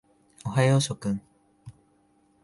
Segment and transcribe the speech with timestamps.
[0.47, 1.21] おはよう諸君。